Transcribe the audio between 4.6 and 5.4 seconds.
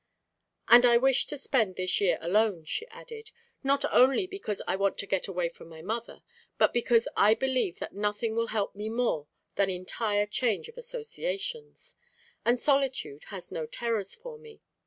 I want to get